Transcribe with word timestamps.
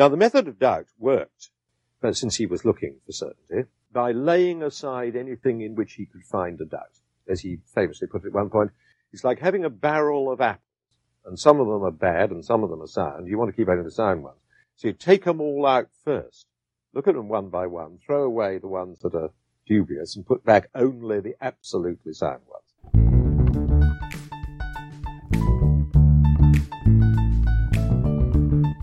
Now, 0.00 0.08
the 0.08 0.16
method 0.16 0.48
of 0.48 0.58
doubt 0.58 0.86
worked, 0.98 1.50
but 2.00 2.16
since 2.16 2.36
he 2.36 2.46
was 2.46 2.64
looking 2.64 3.00
for 3.04 3.12
certainty, 3.12 3.68
by 3.92 4.12
laying 4.12 4.62
aside 4.62 5.14
anything 5.14 5.60
in 5.60 5.74
which 5.74 5.92
he 5.92 6.06
could 6.06 6.24
find 6.24 6.58
a 6.58 6.64
doubt. 6.64 7.00
As 7.28 7.42
he 7.42 7.58
famously 7.74 8.08
put 8.08 8.24
it 8.24 8.28
at 8.28 8.32
one 8.32 8.48
point, 8.48 8.70
it's 9.12 9.24
like 9.24 9.40
having 9.40 9.62
a 9.62 9.68
barrel 9.68 10.32
of 10.32 10.40
apples, 10.40 10.64
and 11.26 11.38
some 11.38 11.60
of 11.60 11.66
them 11.66 11.84
are 11.84 11.90
bad 11.90 12.30
and 12.30 12.42
some 12.42 12.64
of 12.64 12.70
them 12.70 12.80
are 12.80 12.86
sound. 12.86 13.28
You 13.28 13.36
want 13.36 13.50
to 13.50 13.54
keep 13.54 13.68
only 13.68 13.84
the 13.84 13.90
sound 13.90 14.22
ones. 14.22 14.38
So 14.74 14.88
you 14.88 14.94
take 14.94 15.24
them 15.24 15.38
all 15.38 15.66
out 15.66 15.90
first, 16.02 16.46
look 16.94 17.06
at 17.06 17.14
them 17.14 17.28
one 17.28 17.50
by 17.50 17.66
one, 17.66 17.98
throw 17.98 18.22
away 18.22 18.56
the 18.56 18.68
ones 18.68 19.00
that 19.00 19.14
are 19.14 19.32
dubious, 19.66 20.16
and 20.16 20.24
put 20.24 20.42
back 20.46 20.70
only 20.74 21.20
the 21.20 21.34
absolutely 21.42 22.14
sound 22.14 22.40
ones. 22.48 22.69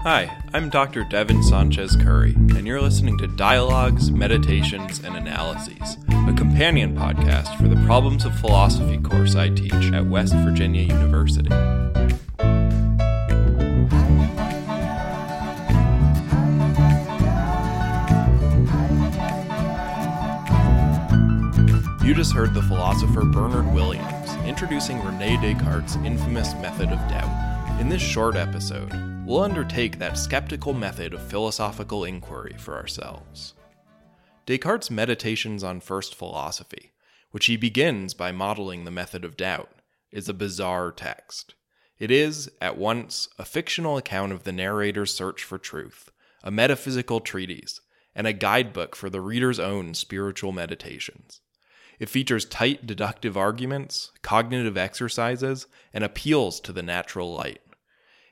Hi, 0.10 0.42
I'm 0.54 0.70
Dr. 0.70 1.04
Devin 1.04 1.44
Sanchez 1.44 1.98
Curry, 1.98 2.32
and 2.34 2.66
you're 2.66 2.80
listening 2.80 3.18
to 3.18 3.28
Dialogues, 3.28 4.10
Meditations, 4.10 5.00
and 5.04 5.18
Analyses, 5.18 5.98
a 6.08 6.34
companion 6.34 6.96
podcast 6.96 7.58
for 7.58 7.68
the 7.68 7.76
Problems 7.86 8.24
of 8.24 8.34
Philosophy 8.40 9.00
course 9.00 9.36
I 9.36 9.50
teach 9.50 9.74
at 9.74 10.06
West 10.06 10.34
Virginia 10.34 10.84
University. 10.84 11.50
You 22.08 22.14
just 22.14 22.32
heard 22.32 22.54
the 22.54 22.64
philosopher 22.66 23.26
Bernard 23.26 23.74
Williams 23.74 24.34
introducing 24.46 25.04
Rene 25.04 25.36
Descartes' 25.42 25.98
infamous 26.06 26.54
method 26.62 26.94
of 26.94 27.10
doubt. 27.10 27.82
In 27.82 27.90
this 27.90 28.02
short 28.02 28.38
episode, 28.38 29.07
we'll 29.28 29.44
undertake 29.44 30.00
that 30.00 30.18
skeptical 30.18 30.74
method 30.74 31.14
of 31.14 31.22
philosophical 31.22 32.06
inquiry 32.06 32.56
for 32.58 32.78
ourselves. 32.78 33.56
Descartes' 34.46 34.90
Meditations 34.90 35.66
on 35.66 35.82
First 35.82 36.16
Philosophy, 36.16 36.94
which 37.32 37.48
he 37.48 37.58
begins 37.58 38.14
by 38.14 38.32
modeling 38.32 38.86
the 38.86 38.92
method 38.92 39.26
of 39.26 39.36
doubt, 39.36 39.82
is 40.14 40.30
a 40.30 40.34
bizarre 40.34 40.94
text. 40.94 41.56
It 42.00 42.10
is, 42.10 42.50
at 42.62 42.78
once, 42.78 43.28
a 43.38 43.44
fictional 43.44 43.98
account 43.98 44.32
of 44.32 44.46
the 44.46 44.54
narrator's 44.54 45.14
search 45.14 45.44
for 45.44 45.58
truth, 45.58 46.10
a 46.42 46.50
metaphysical 46.50 47.20
treatise, 47.20 47.82
and 48.16 48.28
a 48.28 48.34
guidebook 48.34 48.96
for 48.96 49.10
the 49.10 49.20
reader's 49.20 49.60
own 49.60 49.94
spiritual 49.94 50.54
meditations. 50.54 51.42
It 52.00 52.08
features 52.08 52.46
tight 52.46 52.88
deductive 52.88 53.36
arguments, 53.36 54.14
cognitive 54.22 54.78
exercises, 54.78 55.68
and 55.94 56.06
appeals 56.06 56.62
to 56.62 56.72
the 56.72 56.84
natural 56.84 57.34
light. 57.34 57.60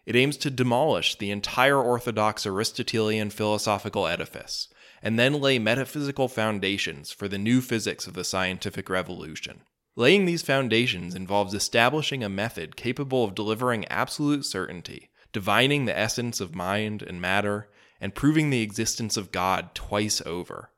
It 0.05 0.15
aims 0.15 0.37
to 0.37 0.49
demolish 0.49 1.15
the 1.15 1.31
entire 1.31 1.79
orthodox 1.79 2.45
Aristotelian 2.45 3.29
philosophical 3.29 4.07
edifice, 4.07 4.67
and 5.01 5.17
then 5.17 5.41
lay 5.41 5.59
metaphysical 5.59 6.27
foundations 6.27 7.11
for 7.11 7.27
the 7.27 7.37
new 7.37 7.61
physics 7.61 8.07
of 8.07 8.13
the 8.13 8.23
scientific 8.23 8.89
revolution. 8.89 9.61
Laying 9.95 10.25
these 10.25 10.43
foundations 10.43 11.15
involves 11.15 11.53
establishing 11.53 12.23
a 12.23 12.29
method 12.29 12.75
capable 12.75 13.23
of 13.23 13.35
delivering 13.35 13.85
absolute 13.85 14.45
certainty, 14.45 15.09
divining 15.31 15.85
the 15.85 15.97
essence 15.97 16.39
of 16.39 16.55
mind 16.55 17.01
and 17.01 17.19
matter, 17.21 17.69
and 17.99 18.13
proving 18.13 18.49
the 18.49 18.61
existence 18.61 19.17
of 19.17 19.31
God 19.31 19.73
twice 19.73 20.21
over 20.25 20.71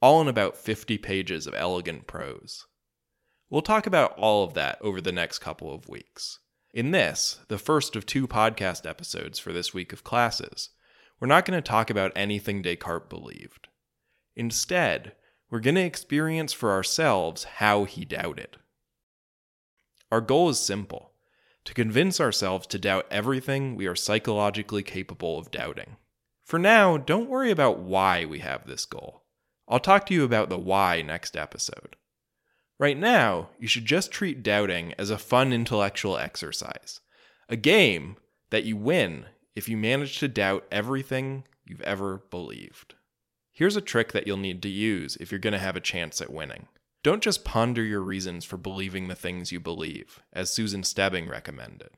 all 0.00 0.20
in 0.20 0.28
about 0.28 0.56
50 0.56 0.98
pages 0.98 1.46
of 1.46 1.54
elegant 1.54 2.06
prose. 2.06 2.66
We'll 3.48 3.62
talk 3.62 3.86
about 3.86 4.16
all 4.18 4.44
of 4.44 4.54
that 4.54 4.78
over 4.80 5.00
the 5.00 5.12
next 5.12 5.38
couple 5.38 5.72
of 5.72 5.88
weeks. 5.88 6.38
In 6.76 6.90
this, 6.90 7.38
the 7.48 7.56
first 7.56 7.96
of 7.96 8.04
two 8.04 8.28
podcast 8.28 8.86
episodes 8.86 9.38
for 9.38 9.50
this 9.50 9.72
week 9.72 9.94
of 9.94 10.04
classes, 10.04 10.68
we're 11.18 11.26
not 11.26 11.46
going 11.46 11.56
to 11.56 11.66
talk 11.66 11.88
about 11.88 12.12
anything 12.14 12.60
Descartes 12.60 13.08
believed. 13.08 13.68
Instead, 14.34 15.14
we're 15.48 15.60
going 15.60 15.76
to 15.76 15.80
experience 15.80 16.52
for 16.52 16.72
ourselves 16.72 17.44
how 17.44 17.84
he 17.84 18.04
doubted. 18.04 18.58
Our 20.12 20.20
goal 20.20 20.50
is 20.50 20.58
simple 20.58 21.12
to 21.64 21.72
convince 21.72 22.20
ourselves 22.20 22.66
to 22.66 22.78
doubt 22.78 23.06
everything 23.10 23.74
we 23.74 23.86
are 23.86 23.96
psychologically 23.96 24.82
capable 24.82 25.38
of 25.38 25.50
doubting. 25.50 25.96
For 26.44 26.58
now, 26.58 26.98
don't 26.98 27.30
worry 27.30 27.50
about 27.50 27.78
why 27.78 28.26
we 28.26 28.40
have 28.40 28.66
this 28.66 28.84
goal. 28.84 29.24
I'll 29.66 29.80
talk 29.80 30.04
to 30.08 30.14
you 30.14 30.24
about 30.24 30.50
the 30.50 30.58
why 30.58 31.00
next 31.00 31.38
episode. 31.38 31.96
Right 32.78 32.98
now, 32.98 33.48
you 33.58 33.66
should 33.66 33.86
just 33.86 34.12
treat 34.12 34.42
doubting 34.42 34.92
as 34.98 35.08
a 35.08 35.16
fun 35.16 35.52
intellectual 35.52 36.18
exercise, 36.18 37.00
a 37.48 37.56
game 37.56 38.16
that 38.50 38.64
you 38.64 38.76
win 38.76 39.26
if 39.54 39.66
you 39.66 39.78
manage 39.78 40.18
to 40.18 40.28
doubt 40.28 40.66
everything 40.70 41.44
you've 41.64 41.80
ever 41.82 42.22
believed. 42.30 42.94
Here's 43.50 43.76
a 43.76 43.80
trick 43.80 44.12
that 44.12 44.26
you'll 44.26 44.36
need 44.36 44.62
to 44.62 44.68
use 44.68 45.16
if 45.16 45.32
you're 45.32 45.38
going 45.38 45.54
to 45.54 45.58
have 45.58 45.76
a 45.76 45.80
chance 45.80 46.20
at 46.20 46.30
winning. 46.30 46.68
Don't 47.02 47.22
just 47.22 47.44
ponder 47.44 47.82
your 47.82 48.02
reasons 48.02 48.44
for 48.44 48.58
believing 48.58 49.08
the 49.08 49.14
things 49.14 49.52
you 49.52 49.60
believe, 49.60 50.20
as 50.34 50.52
Susan 50.52 50.82
Stebbing 50.82 51.28
recommended. 51.28 51.90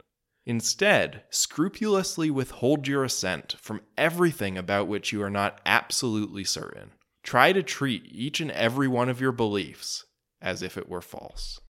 Instead, 0.46 1.24
scrupulously 1.30 2.30
withhold 2.30 2.86
your 2.86 3.02
assent 3.02 3.56
from 3.58 3.80
everything 3.96 4.56
about 4.56 4.86
which 4.86 5.12
you 5.12 5.20
are 5.22 5.30
not 5.30 5.60
absolutely 5.66 6.44
certain. 6.44 6.92
Try 7.24 7.52
to 7.52 7.64
treat 7.64 8.04
each 8.06 8.40
and 8.40 8.52
every 8.52 8.86
one 8.86 9.08
of 9.08 9.20
your 9.20 9.32
beliefs 9.32 10.04
as 10.40 10.62
if 10.62 10.76
it 10.76 10.88
were 10.88 11.00
false. 11.00 11.60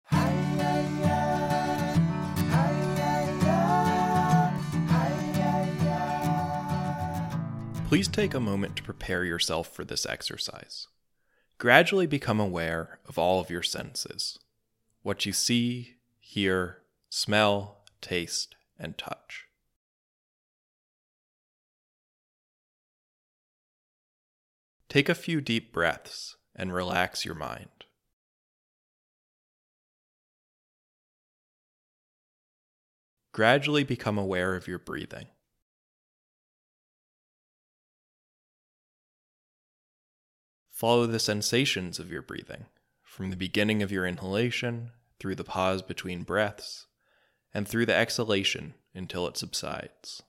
Please 7.89 8.09
take 8.09 8.35
a 8.35 8.41
moment 8.41 8.77
to 8.77 8.83
prepare 8.83 9.25
yourself 9.25 9.75
for 9.75 9.83
this 9.83 10.05
exercise. 10.05 10.89
Gradually 11.57 12.07
become 12.07 12.39
aware 12.39 13.01
of 13.09 13.19
all 13.19 13.41
of 13.41 13.51
your 13.51 13.63
senses 13.63 14.39
what 15.03 15.25
you 15.25 15.33
see, 15.33 15.95
hear, 16.19 16.83
smell, 17.09 17.79
taste, 18.03 18.57
and 18.79 18.99
touch. 18.99 19.47
Take 24.91 25.09
a 25.09 25.15
few 25.15 25.41
deep 25.41 25.73
breaths 25.73 26.37
and 26.55 26.75
relax 26.75 27.25
your 27.25 27.35
mind. 27.35 27.87
Gradually 33.39 33.85
become 33.85 34.19
aware 34.19 34.57
of 34.57 34.67
your 34.67 34.81
breathing. 34.81 35.29
Follow 40.73 41.07
the 41.07 41.21
sensations 41.21 42.01
of 42.01 42.11
your 42.11 42.21
breathing 42.21 42.67
from 43.05 43.31
the 43.31 43.37
beginning 43.37 43.81
of 43.81 43.93
your 43.93 44.05
inhalation 44.05 44.91
through 45.21 45.37
the 45.37 45.45
pause 45.45 45.83
between 45.83 46.25
breaths 46.25 46.87
and 47.55 47.69
through 47.69 47.87
the 47.87 47.95
exhalation 47.95 48.75
until 48.93 49.29
it 49.29 49.37
subsides. 49.37 50.21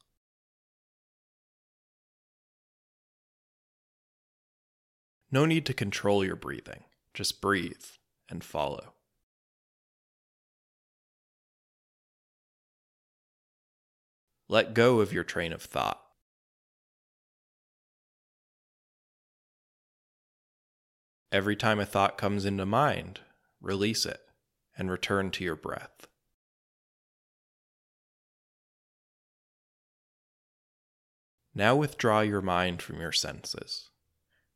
No 5.32 5.48
need 5.48 5.66
to 5.66 5.74
control 5.74 6.24
your 6.24 6.36
breathing, 6.36 6.84
just 7.16 7.42
breathe 7.42 7.86
and 8.30 8.44
follow. 8.44 8.94
Let 14.52 14.74
go 14.74 15.00
of 15.00 15.14
your 15.14 15.24
train 15.24 15.54
of 15.54 15.62
thought. 15.62 16.02
Every 21.32 21.56
time 21.56 21.80
a 21.80 21.86
thought 21.86 22.18
comes 22.18 22.46
into 22.46 22.66
mind, 22.66 23.20
release 23.62 24.08
it 24.08 24.22
and 24.76 24.90
return 24.90 25.30
to 25.32 25.44
your 25.44 25.56
breath. 25.56 26.08
Now 31.54 31.76
withdraw 31.76 32.22
your 32.22 32.42
mind 32.42 32.82
from 32.82 33.00
your 33.00 33.12
senses. 33.12 33.90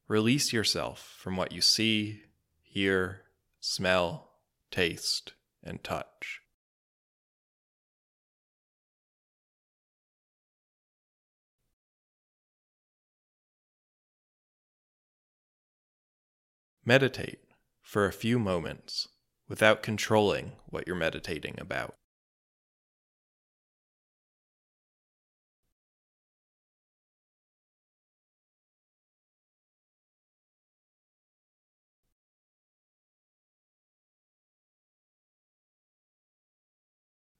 Release 0.07 0.51
yourself 0.51 1.15
from 1.19 1.37
what 1.37 1.51
you 1.51 1.61
see, 1.61 2.23
hear, 2.63 3.21
smell, 3.59 4.31
taste, 4.71 5.33
and 5.63 5.83
touch. 5.83 6.42
Meditate 16.85 17.39
for 17.81 18.05
a 18.05 18.11
few 18.11 18.37
moments 18.37 19.07
without 19.47 19.83
controlling 19.83 20.53
what 20.65 20.85
you're 20.85 20.95
meditating 20.95 21.55
about. 21.59 21.95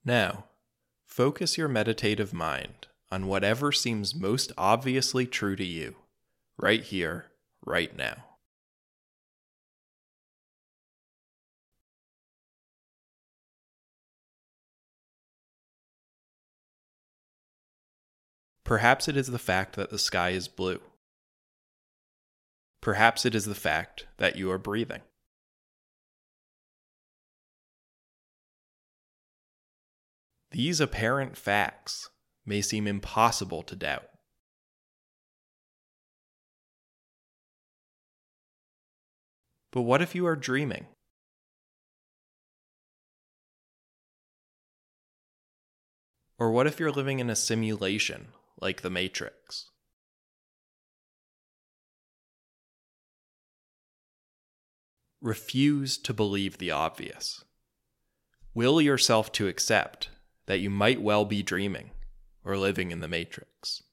Now, 0.05 0.45
focus 1.05 1.57
your 1.57 1.67
meditative 1.69 2.33
mind 2.33 2.87
on 3.11 3.27
whatever 3.27 3.71
seems 3.71 4.15
most 4.15 4.51
obviously 4.57 5.25
true 5.25 5.55
to 5.55 5.65
you, 5.65 5.95
right 6.57 6.83
here, 6.83 7.31
right 7.65 7.95
now. 7.95 8.32
Perhaps 18.63 19.07
it 19.07 19.17
is 19.17 19.27
the 19.27 19.39
fact 19.39 19.75
that 19.75 19.89
the 19.89 19.99
sky 19.99 20.29
is 20.29 20.47
blue. 20.47 20.79
Perhaps 22.81 23.25
it 23.25 23.35
is 23.35 23.45
the 23.45 23.55
fact 23.55 24.07
that 24.17 24.35
you 24.35 24.49
are 24.51 24.57
breathing. 24.57 25.01
These 30.51 30.79
apparent 30.79 31.35
facts 31.37 32.09
may 32.45 32.61
seem 32.61 32.87
impossible 32.87 33.63
to 33.63 33.75
doubt. 33.75 34.05
But 39.71 39.81
what 39.81 40.01
if 40.01 40.13
you 40.13 40.27
are 40.27 40.35
dreaming? 40.35 40.85
Or 46.37 46.51
what 46.51 46.67
if 46.67 46.79
you're 46.79 46.91
living 46.91 47.19
in 47.19 47.29
a 47.29 47.35
simulation 47.35 48.27
like 48.63 48.81
the 48.81 48.89
Matrix? 48.89 49.69
Refuse 55.21 55.97
to 55.99 56.13
believe 56.13 56.57
the 56.57 56.71
obvious. 56.71 57.45
Will 58.55 58.81
yourself 58.81 59.31
to 59.33 59.47
accept 59.47 60.09
that 60.45 60.59
you 60.59 60.69
might 60.69 61.01
well 61.01 61.25
be 61.25 61.41
dreaming 61.41 61.91
or 62.43 62.57
living 62.57 62.91
in 62.91 62.99
the 62.99 63.07
Matrix. 63.07 63.83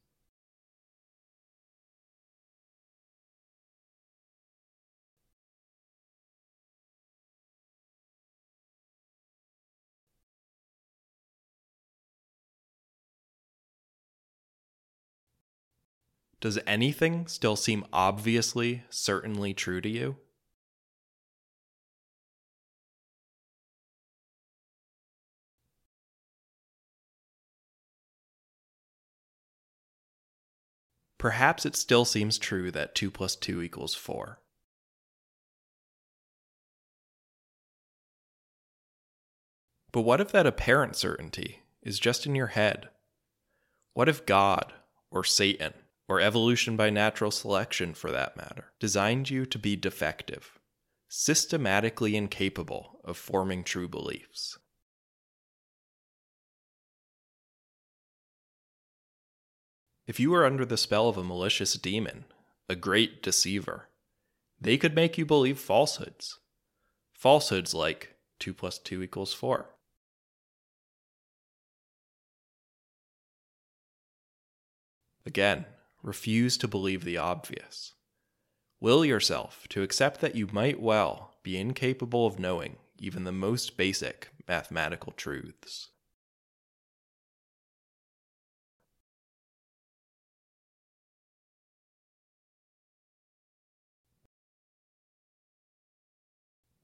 Does 16.41 16.59
anything 16.67 17.27
still 17.27 17.55
seem 17.55 17.85
obviously, 17.93 18.85
certainly 18.89 19.53
true 19.53 19.83
to 19.83 19.89
you? 19.89 20.17
Perhaps 31.19 31.67
it 31.67 31.77
still 31.77 32.07
seems 32.07 32.39
true 32.39 32.71
that 32.71 32.95
2 32.95 33.11
plus 33.11 33.37
2 33.37 33.61
equals 33.61 33.95
4. 33.95 34.41
But 39.93 40.01
what 40.01 40.23
if 40.23 40.33
that 40.33 40.47
apparent 40.47 40.97
certainty 40.97 41.61
is 41.83 41.99
just 41.99 42.25
in 42.25 42.35
your 42.35 42.47
head? 42.47 42.89
What 43.93 44.09
if 44.09 44.25
God, 44.25 44.73
or 45.11 45.23
Satan, 45.23 45.75
or 46.11 46.21
evolution 46.21 46.77
by 46.77 46.91
natural 46.91 47.31
selection 47.31 47.95
for 47.95 48.11
that 48.11 48.37
matter, 48.37 48.73
designed 48.81 49.31
you 49.31 49.47
to 49.47 49.57
be 49.61 49.77
defective, 49.77 50.59
systematically 51.09 52.17
incapable 52.17 53.01
of 53.05 53.17
forming 53.17 53.63
true 53.63 53.87
beliefs? 53.87 54.59
If 60.09 60.19
you 60.19 60.33
were 60.33 60.45
under 60.45 60.65
the 60.65 60.77
spell 60.77 61.09
of 61.09 61.17
a 61.17 61.23
malicious 61.23 61.75
demon, 61.75 62.25
a 62.69 62.75
great 62.75 63.23
deceiver, 63.23 63.89
they 64.61 64.77
could 64.77 64.97
make 64.97 65.17
you 65.17 65.25
believe 65.25 65.61
falsehoods. 65.61 66.41
Falsehoods 67.13 67.73
like 67.73 68.17
2 68.41 68.53
plus 68.53 68.81
2 68.81 69.05
equals 69.05 69.33
4. 69.33 69.67
Again, 75.25 75.67
refuse 76.03 76.57
to 76.59 76.69
believe 76.69 77.05
the 77.05 77.17
obvious. 77.17 77.93
Will 78.81 79.05
yourself 79.05 79.67
to 79.69 79.83
accept 79.83 80.21
that 80.21 80.35
you 80.35 80.49
might 80.53 80.81
well 80.81 81.35
be 81.43 81.59
incapable 81.59 82.27
of 82.27 82.39
knowing 82.39 82.77
even 83.01 83.25
the 83.25 83.33
most 83.33 83.77
basic 83.77 84.29
mathematical 84.47 85.13
truths. 85.13 85.89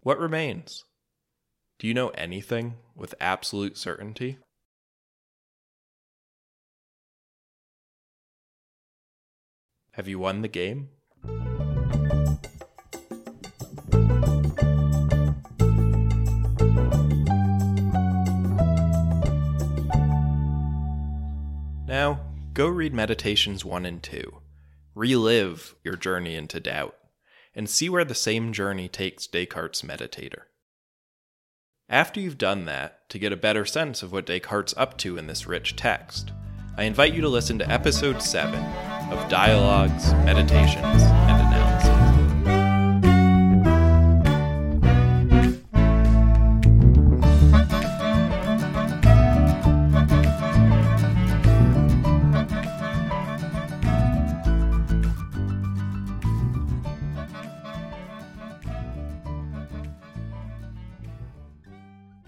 What 0.01 0.19
remains? 0.19 0.85
Do 1.79 1.87
you 1.87 1.93
know 1.93 2.11
anything 2.11 2.77
with 2.95 3.15
absolute 3.21 3.77
certainty? 3.77 4.39
Have 9.97 10.09
you 10.09 10.19
won 10.19 10.43
the 10.43 10.49
game? 10.49 10.91
Now, 21.89 22.21
go 22.53 22.69
read 22.69 22.93
Meditations 22.93 23.65
1 23.65 23.87
and 23.87 24.03
2. 24.03 24.43
Relive 24.95 25.75
your 25.83 25.97
journey 25.97 26.35
into 26.35 26.61
doubt 26.61 26.95
and 27.55 27.71
see 27.71 27.89
where 27.89 28.05
the 28.05 28.15
same 28.15 28.53
journey 28.53 28.89
takes 28.89 29.27
Descartes' 29.27 29.81
meditator. 29.81 30.43
After 31.89 32.21
you've 32.21 32.37
done 32.37 32.67
that, 32.67 33.09
to 33.09 33.19
get 33.19 33.33
a 33.33 33.37
better 33.37 33.65
sense 33.65 34.03
of 34.03 34.13
what 34.13 34.27
Descartes' 34.27 34.75
up 34.77 34.99
to 34.99 35.17
in 35.17 35.27
this 35.27 35.47
rich 35.47 35.75
text, 35.75 36.33
I 36.77 36.83
invite 36.83 37.15
you 37.15 37.23
to 37.23 37.31
listen 37.31 37.59
to 37.61 37.73
episode 37.73 38.21
7 38.21 38.63
of 39.11 39.29
Dialogues, 39.29 40.13
Meditations, 40.25 41.03
and 41.03 41.36